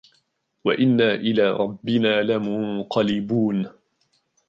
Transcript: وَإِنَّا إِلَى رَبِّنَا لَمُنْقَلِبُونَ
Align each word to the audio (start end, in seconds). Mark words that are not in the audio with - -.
وَإِنَّا 0.65 1.11
إِلَى 1.15 1.51
رَبِّنَا 1.51 2.21
لَمُنْقَلِبُونَ 2.23 3.69